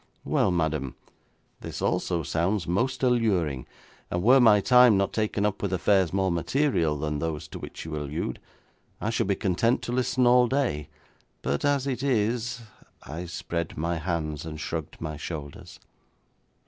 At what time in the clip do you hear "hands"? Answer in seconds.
13.97-14.43